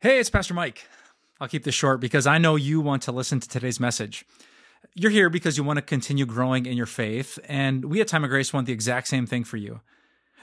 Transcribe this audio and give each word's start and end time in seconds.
Hey, 0.00 0.20
it's 0.20 0.30
Pastor 0.30 0.54
Mike. 0.54 0.86
I'll 1.40 1.48
keep 1.48 1.64
this 1.64 1.74
short 1.74 1.98
because 1.98 2.24
I 2.24 2.38
know 2.38 2.54
you 2.54 2.80
want 2.80 3.02
to 3.02 3.12
listen 3.12 3.40
to 3.40 3.48
today's 3.48 3.80
message. 3.80 4.24
You're 4.94 5.10
here 5.10 5.28
because 5.28 5.58
you 5.58 5.64
want 5.64 5.78
to 5.78 5.82
continue 5.82 6.24
growing 6.24 6.66
in 6.66 6.76
your 6.76 6.86
faith, 6.86 7.36
and 7.48 7.84
we 7.84 8.00
at 8.00 8.06
Time 8.06 8.22
of 8.22 8.30
Grace 8.30 8.52
want 8.52 8.68
the 8.68 8.72
exact 8.72 9.08
same 9.08 9.26
thing 9.26 9.42
for 9.42 9.56
you. 9.56 9.80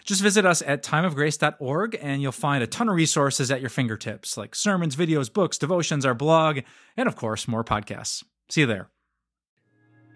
Just 0.04 0.22
visit 0.22 0.46
us 0.46 0.62
at 0.62 0.84
timeofgrace.org 0.84 1.98
and 2.02 2.22
you'll 2.22 2.34
find 2.34 2.64
a 2.64 2.68
ton 2.68 2.90
of 2.90 2.96
resources 2.96 3.50
at 3.50 3.62
your 3.62 3.70
fingertips, 3.70 4.36
like 4.36 4.56
sermons, 4.56 4.98
videos, 4.98 5.32
books, 5.32 5.58
devotions, 5.58 6.06
our 6.06 6.14
blog, 6.14 6.60
and 6.98 7.08
of 7.08 7.16
course, 7.16 7.48
more 7.48 7.64
podcasts. 7.64 8.26
See 8.50 8.62
you 8.62 8.68
there. 8.68 8.90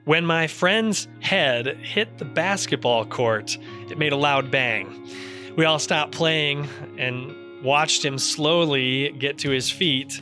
When 0.04 0.26
my 0.26 0.48
friend's 0.48 1.08
head 1.22 1.78
hit 1.78 2.18
the 2.18 2.26
basketball 2.26 3.06
court, 3.06 3.58
it 3.90 3.98
made 3.98 4.12
a 4.12 4.18
loud 4.18 4.52
bang. 4.52 5.08
We 5.56 5.64
all 5.64 5.80
stopped 5.80 6.12
playing 6.12 6.68
and 6.98 7.34
watched 7.64 8.04
him 8.04 8.18
slowly 8.18 9.10
get 9.12 9.38
to 9.40 9.50
his 9.50 9.70
feet. 9.70 10.22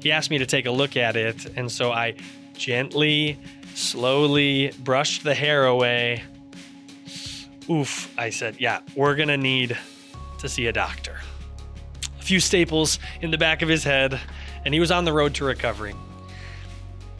He 0.00 0.12
asked 0.12 0.30
me 0.30 0.38
to 0.38 0.46
take 0.46 0.66
a 0.66 0.70
look 0.70 0.96
at 0.96 1.16
it, 1.16 1.46
and 1.56 1.70
so 1.70 1.92
I 1.92 2.14
gently, 2.54 3.38
slowly 3.74 4.72
brushed 4.80 5.24
the 5.24 5.34
hair 5.34 5.66
away. 5.66 6.22
Oof, 7.68 8.12
I 8.18 8.30
said, 8.30 8.56
yeah, 8.58 8.80
we're 8.96 9.14
gonna 9.14 9.36
need 9.36 9.76
to 10.38 10.48
see 10.48 10.66
a 10.66 10.72
doctor. 10.72 11.20
A 12.18 12.22
few 12.22 12.40
staples 12.40 12.98
in 13.20 13.30
the 13.30 13.38
back 13.38 13.62
of 13.62 13.68
his 13.68 13.84
head, 13.84 14.18
and 14.64 14.74
he 14.74 14.80
was 14.80 14.90
on 14.90 15.04
the 15.04 15.12
road 15.12 15.34
to 15.36 15.44
recovery. 15.44 15.94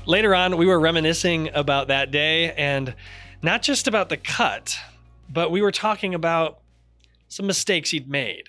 Later 0.07 0.35
on, 0.35 0.57
we 0.57 0.67
were 0.67 0.81
reminiscing 0.81 1.51
about 1.55 1.89
that 1.89 2.11
day 2.11 2.53
and 2.53 2.95
not 3.43 3.63
just 3.63 3.87
about 3.87 4.09
the 4.09 4.17
cut, 4.17 4.77
but 5.29 5.51
we 5.51 5.63
were 5.63 5.73
talking 5.73 6.15
about 6.15 6.61
some 7.29 7.47
mistakes 7.47 7.91
he'd 7.91 8.09
made, 8.09 8.49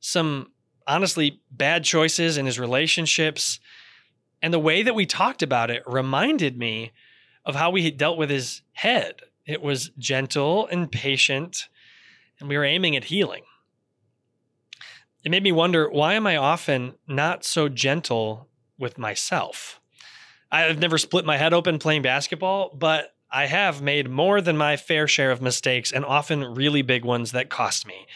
some 0.00 0.52
honestly 0.86 1.40
bad 1.50 1.84
choices 1.84 2.36
in 2.36 2.46
his 2.46 2.58
relationships. 2.58 3.58
And 4.42 4.52
the 4.52 4.58
way 4.58 4.82
that 4.82 4.94
we 4.94 5.06
talked 5.06 5.42
about 5.42 5.70
it 5.70 5.82
reminded 5.86 6.58
me 6.58 6.92
of 7.44 7.54
how 7.54 7.70
we 7.70 7.84
had 7.84 7.96
dealt 7.96 8.18
with 8.18 8.30
his 8.30 8.62
head. 8.72 9.16
It 9.46 9.62
was 9.62 9.90
gentle 9.98 10.66
and 10.66 10.90
patient, 10.90 11.68
and 12.40 12.48
we 12.48 12.56
were 12.56 12.64
aiming 12.64 12.96
at 12.96 13.04
healing. 13.04 13.42
It 15.24 15.30
made 15.30 15.42
me 15.42 15.52
wonder 15.52 15.88
why 15.88 16.14
am 16.14 16.26
I 16.26 16.36
often 16.36 16.94
not 17.08 17.44
so 17.44 17.68
gentle 17.68 18.48
with 18.78 18.98
myself? 18.98 19.80
I've 20.50 20.78
never 20.78 20.98
split 20.98 21.24
my 21.24 21.36
head 21.36 21.52
open 21.52 21.78
playing 21.78 22.02
basketball, 22.02 22.70
but 22.74 23.14
I 23.30 23.46
have 23.46 23.82
made 23.82 24.08
more 24.08 24.40
than 24.40 24.56
my 24.56 24.76
fair 24.76 25.08
share 25.08 25.30
of 25.30 25.42
mistakes 25.42 25.90
and 25.90 26.04
often 26.04 26.54
really 26.54 26.82
big 26.82 27.04
ones 27.04 27.32
that 27.32 27.50
cost 27.50 27.86
me. 27.86 28.06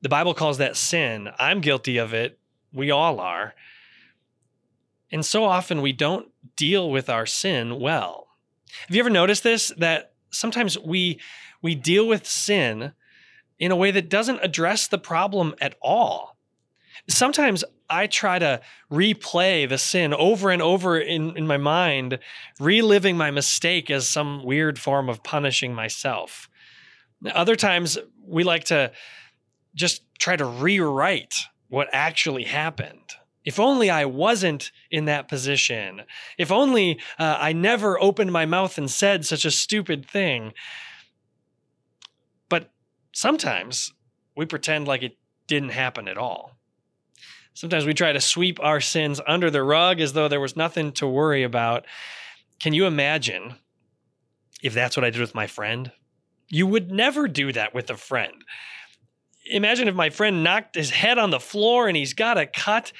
The 0.00 0.08
Bible 0.08 0.34
calls 0.34 0.58
that 0.58 0.76
sin. 0.76 1.28
I'm 1.38 1.60
guilty 1.60 1.98
of 1.98 2.14
it. 2.14 2.38
We 2.72 2.90
all 2.90 3.20
are. 3.20 3.54
And 5.10 5.24
so 5.24 5.44
often 5.44 5.80
we 5.80 5.92
don't 5.92 6.28
deal 6.56 6.90
with 6.90 7.08
our 7.08 7.26
sin 7.26 7.80
well. 7.80 8.28
Have 8.86 8.94
you 8.94 9.00
ever 9.00 9.10
noticed 9.10 9.42
this? 9.42 9.72
That 9.78 10.12
sometimes 10.30 10.78
we 10.78 11.20
we 11.62 11.74
deal 11.74 12.06
with 12.06 12.26
sin 12.26 12.92
in 13.58 13.72
a 13.72 13.76
way 13.76 13.90
that 13.90 14.08
doesn't 14.08 14.40
address 14.42 14.86
the 14.86 14.98
problem 14.98 15.54
at 15.60 15.74
all. 15.82 16.36
Sometimes 17.08 17.64
I 17.90 18.06
try 18.06 18.38
to 18.38 18.60
replay 18.92 19.68
the 19.68 19.78
sin 19.78 20.12
over 20.12 20.50
and 20.50 20.60
over 20.60 20.98
in, 20.98 21.36
in 21.36 21.46
my 21.46 21.56
mind, 21.56 22.18
reliving 22.60 23.16
my 23.16 23.30
mistake 23.30 23.90
as 23.90 24.06
some 24.06 24.44
weird 24.44 24.78
form 24.78 25.08
of 25.08 25.22
punishing 25.22 25.74
myself. 25.74 26.48
Other 27.32 27.56
times 27.56 27.98
we 28.24 28.44
like 28.44 28.64
to 28.64 28.92
just 29.78 30.02
try 30.18 30.36
to 30.36 30.44
rewrite 30.44 31.34
what 31.68 31.88
actually 31.92 32.44
happened. 32.44 33.12
If 33.44 33.58
only 33.58 33.88
I 33.88 34.04
wasn't 34.04 34.72
in 34.90 35.06
that 35.06 35.28
position. 35.28 36.02
If 36.36 36.52
only 36.52 37.00
uh, 37.18 37.36
I 37.38 37.52
never 37.52 37.98
opened 38.02 38.32
my 38.32 38.44
mouth 38.44 38.76
and 38.76 38.90
said 38.90 39.24
such 39.24 39.44
a 39.44 39.50
stupid 39.50 40.04
thing. 40.04 40.52
But 42.50 42.70
sometimes 43.14 43.94
we 44.36 44.44
pretend 44.44 44.86
like 44.86 45.02
it 45.02 45.16
didn't 45.46 45.70
happen 45.70 46.08
at 46.08 46.18
all. 46.18 46.58
Sometimes 47.54 47.86
we 47.86 47.94
try 47.94 48.12
to 48.12 48.20
sweep 48.20 48.60
our 48.60 48.80
sins 48.80 49.20
under 49.26 49.50
the 49.50 49.62
rug 49.62 50.00
as 50.00 50.12
though 50.12 50.28
there 50.28 50.40
was 50.40 50.56
nothing 50.56 50.92
to 50.92 51.06
worry 51.06 51.42
about. 51.42 51.86
Can 52.60 52.74
you 52.74 52.86
imagine 52.86 53.54
if 54.62 54.74
that's 54.74 54.96
what 54.96 55.04
I 55.04 55.10
did 55.10 55.20
with 55.20 55.34
my 55.34 55.46
friend? 55.46 55.90
You 56.48 56.66
would 56.66 56.90
never 56.90 57.28
do 57.28 57.52
that 57.52 57.74
with 57.74 57.88
a 57.90 57.96
friend 57.96 58.44
imagine 59.50 59.88
if 59.88 59.94
my 59.94 60.10
friend 60.10 60.44
knocked 60.44 60.74
his 60.74 60.90
head 60.90 61.18
on 61.18 61.30
the 61.30 61.40
floor 61.40 61.88
and 61.88 61.96
he's 61.96 62.14
got 62.14 62.38
a 62.38 62.46
cut 62.46 62.92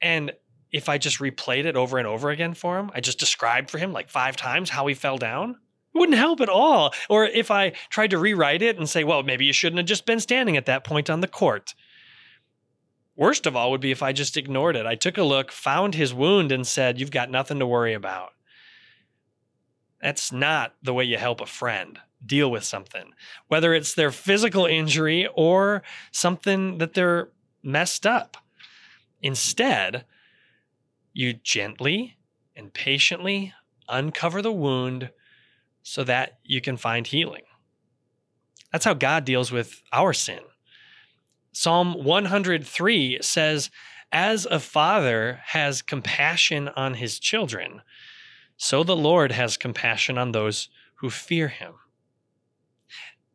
and 0.00 0.32
if 0.72 0.88
I 0.88 0.98
just 0.98 1.18
replayed 1.18 1.66
it 1.66 1.76
over 1.76 1.98
and 1.98 2.06
over 2.06 2.30
again 2.30 2.54
for 2.54 2.78
him, 2.78 2.90
I 2.94 3.00
just 3.00 3.18
described 3.18 3.70
for 3.70 3.78
him 3.78 3.92
like 3.92 4.08
five 4.08 4.36
times 4.36 4.70
how 4.70 4.86
he 4.86 4.94
fell 4.94 5.18
down, 5.18 5.50
it 5.94 5.98
wouldn't 5.98 6.16
help 6.16 6.40
at 6.40 6.48
all. 6.48 6.94
Or 7.10 7.26
if 7.26 7.50
I 7.50 7.70
tried 7.90 8.10
to 8.10 8.18
rewrite 8.18 8.62
it 8.62 8.78
and 8.78 8.88
say, 8.88 9.04
well, 9.04 9.22
maybe 9.22 9.44
you 9.44 9.52
shouldn't 9.52 9.78
have 9.78 9.86
just 9.86 10.06
been 10.06 10.20
standing 10.20 10.56
at 10.56 10.66
that 10.66 10.84
point 10.84 11.10
on 11.10 11.20
the 11.20 11.28
court. 11.28 11.74
Worst 13.14 13.46
of 13.46 13.54
all 13.54 13.70
would 13.70 13.82
be 13.82 13.90
if 13.90 14.02
I 14.02 14.12
just 14.12 14.38
ignored 14.38 14.74
it. 14.74 14.86
I 14.86 14.94
took 14.94 15.18
a 15.18 15.22
look, 15.22 15.52
found 15.52 15.94
his 15.94 16.14
wound, 16.14 16.50
and 16.50 16.66
said, 16.66 16.98
You've 16.98 17.10
got 17.10 17.30
nothing 17.30 17.58
to 17.58 17.66
worry 17.66 17.92
about. 17.92 18.30
That's 20.00 20.32
not 20.32 20.74
the 20.82 20.94
way 20.94 21.04
you 21.04 21.18
help 21.18 21.42
a 21.42 21.46
friend 21.46 22.00
deal 22.24 22.50
with 22.50 22.64
something, 22.64 23.12
whether 23.48 23.74
it's 23.74 23.94
their 23.94 24.10
physical 24.10 24.66
injury 24.66 25.28
or 25.34 25.82
something 26.10 26.78
that 26.78 26.94
they're 26.94 27.28
messed 27.62 28.06
up. 28.06 28.36
Instead, 29.20 30.04
you 31.12 31.32
gently 31.32 32.16
and 32.56 32.72
patiently 32.72 33.52
uncover 33.88 34.42
the 34.42 34.52
wound 34.52 35.10
so 35.82 36.04
that 36.04 36.38
you 36.44 36.60
can 36.60 36.76
find 36.76 37.06
healing. 37.06 37.42
That's 38.70 38.84
how 38.84 38.94
God 38.94 39.24
deals 39.24 39.52
with 39.52 39.82
our 39.92 40.12
sin. 40.12 40.40
Psalm 41.52 42.02
103 42.02 43.18
says, 43.20 43.70
As 44.10 44.46
a 44.46 44.58
father 44.58 45.40
has 45.46 45.82
compassion 45.82 46.68
on 46.68 46.94
his 46.94 47.18
children, 47.18 47.82
so 48.56 48.82
the 48.82 48.96
Lord 48.96 49.32
has 49.32 49.56
compassion 49.56 50.16
on 50.16 50.32
those 50.32 50.68
who 50.96 51.10
fear 51.10 51.48
him. 51.48 51.74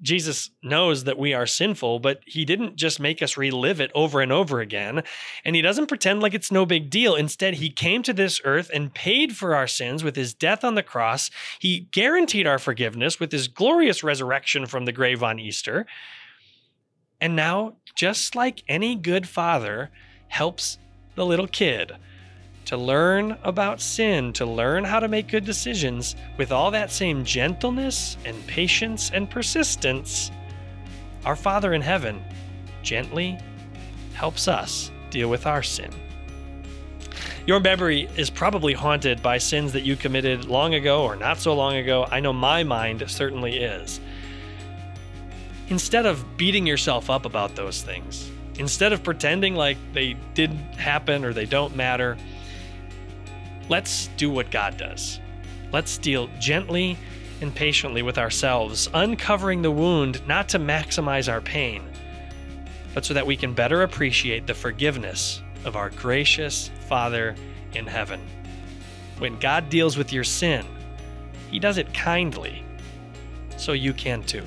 Jesus 0.01 0.51
knows 0.61 1.05
that 1.05 1.17
we 1.17 1.33
are 1.33 1.47
sinful, 1.47 1.99
but 1.99 2.21
he 2.25 2.45
didn't 2.45 2.75
just 2.75 2.99
make 2.99 3.21
us 3.21 3.35
relive 3.35 3.81
it 3.81 3.91
over 3.95 4.21
and 4.21 4.31
over 4.31 4.61
again. 4.61 5.03
And 5.43 5.55
he 5.55 5.61
doesn't 5.61 5.87
pretend 5.87 6.21
like 6.21 6.33
it's 6.33 6.51
no 6.51 6.65
big 6.65 6.89
deal. 6.89 7.15
Instead, 7.15 7.55
he 7.55 7.69
came 7.69 8.03
to 8.03 8.13
this 8.13 8.39
earth 8.43 8.69
and 8.73 8.93
paid 8.93 9.35
for 9.35 9.55
our 9.55 9.67
sins 9.67 10.03
with 10.03 10.15
his 10.15 10.33
death 10.33 10.63
on 10.63 10.75
the 10.75 10.83
cross. 10.83 11.31
He 11.59 11.89
guaranteed 11.91 12.45
our 12.45 12.59
forgiveness 12.59 13.19
with 13.19 13.31
his 13.31 13.47
glorious 13.47 14.03
resurrection 14.03 14.67
from 14.67 14.85
the 14.85 14.91
grave 14.91 15.23
on 15.23 15.39
Easter. 15.39 15.87
And 17.19 17.35
now, 17.35 17.77
just 17.95 18.35
like 18.35 18.63
any 18.67 18.95
good 18.95 19.27
father 19.27 19.89
helps 20.27 20.77
the 21.15 21.25
little 21.25 21.47
kid 21.47 21.93
to 22.67 22.75
learn 22.75 23.37
about 23.43 23.79
sin, 23.79 24.33
to 24.33 24.45
learn 24.45 24.83
how 24.83 24.99
to 24.99 25.07
make 25.07 25.29
good 25.29 25.45
decisions 25.45 26.17
with 26.35 26.51
all 26.51 26.69
that 26.69 26.91
same 26.91 27.23
gentleness 27.23 28.17
and 28.25 28.45
patience 28.45 29.09
and 29.09 29.29
persistence, 29.29 30.31
our 31.23 31.37
Father 31.37 31.73
in 31.73 31.81
heaven 31.81 32.21
gently 32.83 33.39
helps 34.15 34.49
us 34.49 34.91
deal 35.11 35.29
with 35.29 35.47
our 35.47 35.63
sin. 35.63 35.89
Your 37.45 37.61
memory 37.61 38.09
is 38.17 38.29
probably 38.29 38.73
haunted 38.73 39.23
by 39.23 39.37
sins 39.37 39.71
that 39.71 39.85
you 39.85 39.95
committed 39.95 40.43
long 40.43 40.73
ago 40.73 41.03
or 41.03 41.15
not 41.15 41.37
so 41.37 41.55
long 41.55 41.77
ago. 41.77 42.05
I 42.11 42.19
know 42.19 42.33
my 42.33 42.65
mind 42.65 43.01
certainly 43.09 43.59
is. 43.59 44.01
Instead 45.69 46.05
of 46.05 46.35
beating 46.35 46.67
yourself 46.67 47.09
up 47.09 47.25
about 47.25 47.55
those 47.55 47.81
things, 47.81 48.29
instead 48.59 48.91
of 48.91 49.03
pretending 49.03 49.55
like 49.55 49.77
they 49.93 50.17
didn't 50.33 50.75
happen 50.75 51.23
or 51.23 51.31
they 51.31 51.45
don't 51.45 51.73
matter, 51.73 52.17
Let's 53.69 54.07
do 54.17 54.29
what 54.29 54.51
God 54.51 54.77
does. 54.77 55.19
Let's 55.71 55.97
deal 55.97 56.29
gently 56.39 56.97
and 57.41 57.53
patiently 57.53 58.01
with 58.01 58.17
ourselves, 58.17 58.89
uncovering 58.93 59.61
the 59.61 59.71
wound 59.71 60.25
not 60.27 60.49
to 60.49 60.59
maximize 60.59 61.31
our 61.31 61.41
pain, 61.41 61.83
but 62.93 63.05
so 63.05 63.13
that 63.13 63.27
we 63.27 63.35
can 63.35 63.53
better 63.53 63.83
appreciate 63.83 64.47
the 64.47 64.53
forgiveness 64.53 65.41
of 65.65 65.75
our 65.75 65.89
gracious 65.89 66.71
Father 66.87 67.35
in 67.73 67.85
heaven. 67.85 68.21
When 69.19 69.37
God 69.39 69.69
deals 69.69 69.97
with 69.97 70.13
your 70.13 70.23
sin, 70.23 70.65
He 71.51 71.59
does 71.59 71.77
it 71.77 71.93
kindly, 71.93 72.63
so 73.57 73.73
you 73.73 73.93
can 73.93 74.23
too. 74.23 74.43